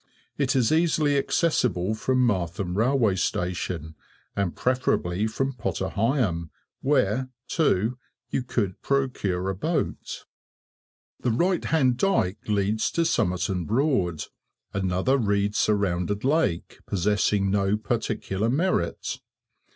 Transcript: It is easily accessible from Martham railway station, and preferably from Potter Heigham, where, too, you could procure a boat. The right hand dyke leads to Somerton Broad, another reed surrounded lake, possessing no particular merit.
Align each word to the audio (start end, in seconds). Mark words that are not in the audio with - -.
It 0.35 0.55
is 0.55 0.71
easily 0.71 1.15
accessible 1.15 1.93
from 1.93 2.25
Martham 2.27 2.75
railway 2.75 3.15
station, 3.17 3.93
and 4.35 4.55
preferably 4.55 5.27
from 5.27 5.53
Potter 5.53 5.89
Heigham, 5.89 6.49
where, 6.81 7.29
too, 7.47 7.99
you 8.31 8.41
could 8.41 8.81
procure 8.81 9.47
a 9.47 9.53
boat. 9.53 10.25
The 11.19 11.29
right 11.29 11.63
hand 11.65 11.97
dyke 11.97 12.39
leads 12.47 12.89
to 12.93 13.05
Somerton 13.05 13.65
Broad, 13.65 14.23
another 14.73 15.19
reed 15.19 15.55
surrounded 15.55 16.23
lake, 16.23 16.79
possessing 16.87 17.51
no 17.51 17.77
particular 17.77 18.49
merit. 18.49 19.19